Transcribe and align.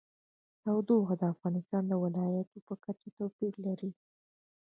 تودوخه 0.61 1.15
د 1.19 1.23
افغانستان 1.33 1.83
د 1.87 1.93
ولایاتو 2.03 2.57
په 2.67 2.73
کچه 2.83 3.07
توپیر 3.17 3.53
لري. 3.65 3.91